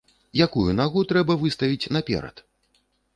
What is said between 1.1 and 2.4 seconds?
трэба выставіць наперад?